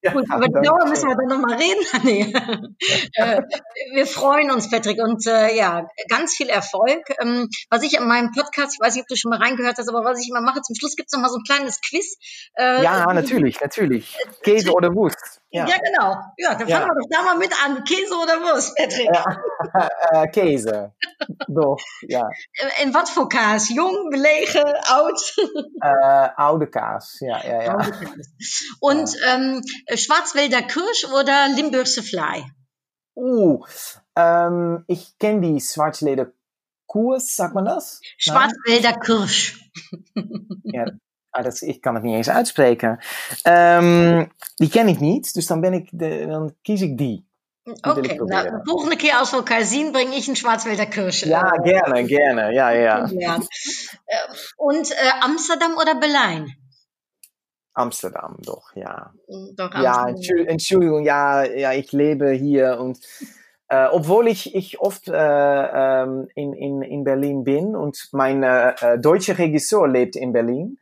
[0.02, 1.86] ja, gut, über die Dauer müssen wir dann nochmal reden.
[2.04, 2.34] nee.
[3.16, 3.42] äh,
[3.94, 7.02] wir freuen uns, Patrick, und äh, ja, ganz viel Erfolg.
[7.22, 9.90] Ähm, was ich in meinem Podcast, ich weiß nicht, ob du schon mal reingehört hast,
[9.90, 12.18] aber was ich immer mache, zum Schluss gibt es nochmal so ein kleines Quiz.
[12.56, 14.18] Äh, ja, natürlich, natürlich.
[14.44, 15.43] Käse oder Wurst.
[15.54, 15.68] Ja.
[15.68, 16.16] ja, genau.
[16.38, 16.88] Ja, dann fangen ja.
[16.88, 17.84] wir doch da mal mit an.
[17.84, 19.08] Käse oder Wurst, Patrick?
[19.14, 19.24] Ja.
[20.24, 20.96] äh, Käse.
[21.48, 22.28] Doch, ja.
[22.82, 23.70] En wat voor kaas?
[23.70, 25.36] Jong, belegen, oud?
[25.80, 27.78] äh, oude Kaas, ja, ja, ja.
[28.80, 29.62] Und ähm,
[29.94, 32.46] Schwarzwälder Kirsch oder Limburgse Fly?
[33.16, 33.64] Uh,
[34.16, 36.32] ähm, ich kenne die Schwarzwälder
[36.88, 38.02] Kurs, sagt man das?
[38.18, 39.70] Schwarzwälder Kirsch.
[40.64, 40.86] ja,
[41.34, 43.00] Ah, dat, ik kan het niet eens uitspreken.
[43.48, 47.28] Um, die ken ik niet, dus dan, ben ik de, dan kies ik die.
[47.64, 51.24] Oké, okay, nou, de volgende keer als we elkaar zien, breng ik een Schwarzwälder Kirsch.
[51.24, 53.10] Ja, gerne, gerne, ja, ja.
[53.18, 53.38] ja.
[54.56, 56.58] Und äh, Amsterdam oder Berlijn?
[57.72, 59.12] Amsterdam, doch, ja.
[59.56, 60.16] Doch, Amsterdam.
[60.18, 63.00] Ja, Entschuldigung, ja, ja, ich lebe hier und
[63.74, 69.00] Äh, obwohl ich, ich oft äh, ähm, in, in, in Berlin bin und mein äh,
[69.00, 70.78] deutscher Regisseur lebt in Berlin.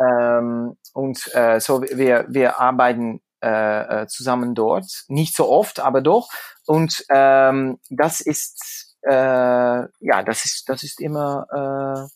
[0.00, 0.38] Ah.
[0.38, 5.04] Ähm, und äh, so wir, wir arbeiten äh, äh, zusammen dort.
[5.06, 6.28] Nicht so oft, aber doch.
[6.66, 12.08] Und ähm, das ist äh, ja, das ist, das ist immer, äh,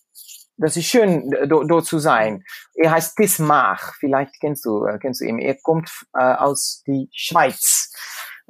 [0.57, 2.43] das ist schön, dort zu sein.
[2.75, 5.39] Er heißt Tismach, vielleicht kennst du, äh, kennst du ihn.
[5.39, 7.93] Er kommt äh, aus die Schweiz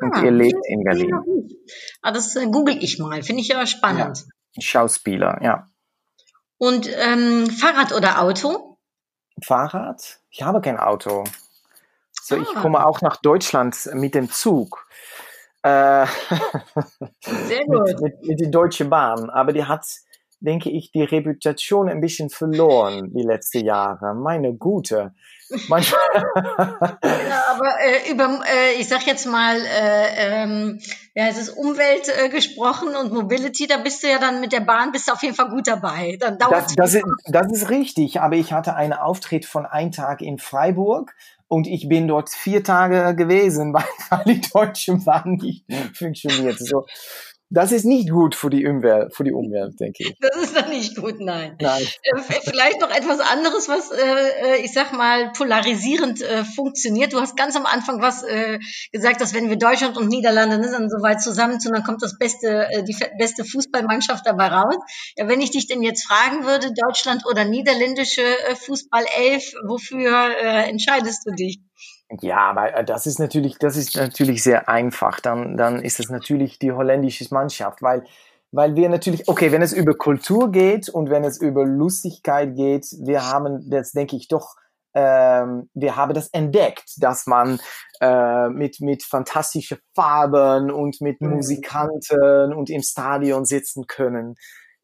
[0.00, 1.48] und ah, er lebt in Berlin.
[2.02, 4.24] Ah, das äh, google ich mal, finde ich ja spannend.
[4.54, 5.66] Ja, Schauspieler, ja.
[6.58, 8.78] Und ähm, Fahrrad oder Auto?
[9.42, 10.20] Fahrrad?
[10.30, 11.24] Ich habe kein Auto.
[12.22, 12.38] So, ah.
[12.42, 14.86] ich komme auch nach Deutschland mit dem Zug.
[15.62, 16.06] Äh,
[17.20, 17.86] Sehr gut.
[17.86, 19.30] mit, mit, mit der Deutschen Bahn.
[19.30, 19.86] Aber die hat,
[20.40, 24.14] denke ich, die Reputation ein bisschen verloren die letzten Jahre.
[24.14, 25.14] Meine Gute.
[25.68, 30.78] Manchmal ja, aber äh, über, äh, ich sag jetzt mal, äh, ähm,
[31.14, 34.60] ja, es ist Umwelt äh, gesprochen und Mobility, da bist du ja dann mit der
[34.60, 36.18] Bahn, bist du auf jeden Fall gut dabei.
[36.20, 39.90] Dann dauert das, das, ist, das ist richtig, aber ich hatte einen Auftritt von einem
[39.90, 41.14] Tag in Freiburg
[41.48, 43.72] und ich bin dort vier Tage gewesen,
[44.10, 45.64] weil die Deutschen waren nicht
[45.94, 46.58] funktioniert.
[46.58, 46.86] So,
[47.50, 50.14] das ist nicht gut für die Umwelt, für die Umwelt, denke ich.
[50.20, 51.56] Das ist dann nicht gut, nein.
[51.60, 51.82] nein.
[52.02, 56.22] Äh, vielleicht noch etwas anderes, was, äh, äh, ich sag mal, polarisierend
[56.54, 57.12] funktioniert.
[57.12, 58.24] Du hast ganz am Anfang was
[58.92, 62.02] gesagt, dass wenn wir Deutschland und Niederlande ne, dann so weit zusammen tun, dann kommt
[62.02, 64.76] das beste, die beste Fußballmannschaft dabei raus.
[65.16, 68.22] Ja, wenn ich dich denn jetzt fragen würde, Deutschland oder niederländische
[68.66, 70.36] Fußballelf, wofür
[70.66, 71.60] entscheidest du dich?
[72.20, 75.20] Ja, aber äh, das ist natürlich, das ist natürlich sehr einfach.
[75.20, 78.04] Dann, dann ist es natürlich die holländische Mannschaft, weil,
[78.50, 82.86] weil wir natürlich, okay, wenn es über Kultur geht und wenn es über Lustigkeit geht,
[83.04, 84.56] wir haben das, denke ich, doch,
[84.94, 87.60] ähm, wir haben das entdeckt, dass man
[88.00, 91.34] äh, mit, mit fantastischen Farben und mit mhm.
[91.34, 94.36] Musikanten und im Stadion sitzen können.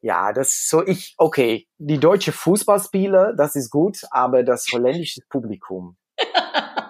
[0.02, 5.96] Ja, das so ich, okay, die deutsche Fußballspieler, das ist gut, aber das holländische Publikum.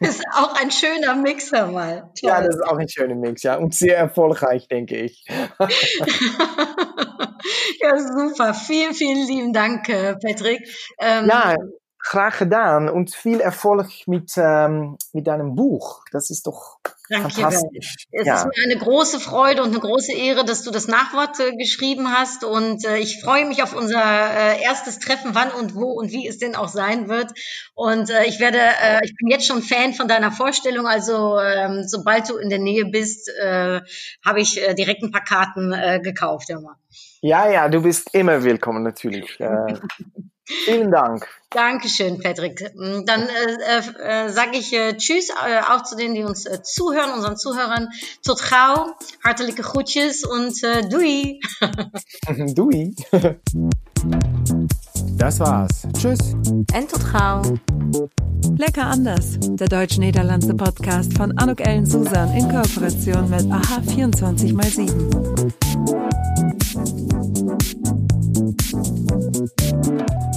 [0.00, 2.10] Das ist auch ein schöner Mixer mal.
[2.18, 2.30] Toll.
[2.30, 3.56] Ja, das ist auch ein schöner Mix, ja.
[3.56, 5.24] Und sehr erfolgreich, denke ich.
[7.80, 8.54] ja, super.
[8.54, 10.68] Vielen, vielen lieben Dank, äh, Patrick.
[10.98, 11.56] Ähm, ja,
[12.08, 16.04] graag gedaan und viel Erfolg mit, ähm, mit deinem Buch.
[16.12, 16.78] Das ist doch
[17.08, 18.06] Danke fantastisch.
[18.12, 18.36] Es ja.
[18.36, 22.12] ist mir eine große Freude und eine große Ehre, dass du das Nachwort äh, geschrieben
[22.12, 22.44] hast.
[22.44, 26.28] Und äh, ich freue mich auf unser äh, erstes Treffen, wann und wo und wie
[26.28, 27.32] es denn auch sein wird.
[27.74, 30.86] Und äh, ich werde, äh, ich bin jetzt schon Fan von deiner Vorstellung.
[30.86, 33.80] Also ähm, sobald du in der Nähe bist, äh,
[34.24, 36.50] habe ich direkt ein paar Karten gekauft.
[36.50, 36.78] Immer.
[37.20, 39.38] Ja, ja, du bist immer willkommen natürlich.
[40.48, 41.26] Äh, Vielen Dank.
[41.50, 42.72] Dankeschön, Patrick.
[42.74, 46.62] Mm, dann äh, äh, sage ich äh, Tschüss, äh, auch zu denen, die uns äh,
[46.62, 47.88] zuhören, unseren Zuhörern.
[48.24, 48.94] Tot gauw,
[49.24, 51.40] hartelijke groetjes und äh, doei.
[52.54, 52.94] doei.
[55.16, 55.86] Das war's.
[55.98, 56.34] Tschüss.
[56.72, 57.42] En tot gauw.
[58.56, 59.38] Lecker anders.
[59.40, 65.56] Der deutsch-niederlandse Podcast von Anuk Ellen Susan in Kooperation mit AHA 24x7.
[69.86, 70.35] Thank you.